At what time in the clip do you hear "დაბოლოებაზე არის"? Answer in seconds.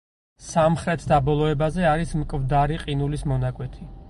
1.11-2.17